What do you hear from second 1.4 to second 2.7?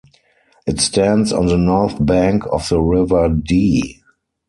the north bank of